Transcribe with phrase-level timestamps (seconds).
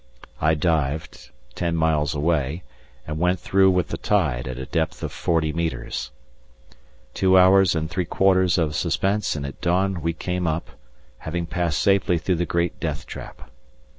[0.39, 2.63] I dived, ten miles away,
[3.05, 6.09] and went through with the tide at a depth of forty metres.
[7.13, 10.69] Two hours and three quarters of suspense, and at dawn we came up,
[11.19, 13.51] having passed safely through the great deathtrap.